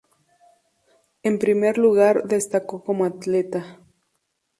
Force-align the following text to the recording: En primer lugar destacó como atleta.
En 1.21 1.37
primer 1.37 1.77
lugar 1.77 2.23
destacó 2.25 2.83
como 2.83 3.05
atleta. 3.05 3.77